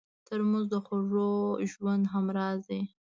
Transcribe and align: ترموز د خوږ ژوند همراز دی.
ترموز 0.27 0.65
د 0.71 0.75
خوږ 0.85 1.05
ژوند 1.71 2.03
همراز 2.13 2.59
دی. 2.69 2.81